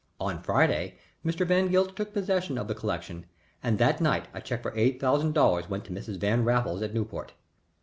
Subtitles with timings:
[0.19, 1.45] On Friday Mr.
[1.45, 3.27] Van Gilt took possession of the collection,
[3.61, 6.17] and that night a check for eight thousand dollars went to Mrs.
[6.17, 7.33] Van Raffles at Newport.